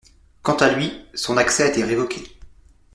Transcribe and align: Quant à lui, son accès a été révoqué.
Quant 0.41 0.55
à 0.55 0.71
lui, 0.73 0.99
son 1.13 1.37
accès 1.37 1.61
a 1.61 1.67
été 1.67 1.83
révoqué. 1.83 2.23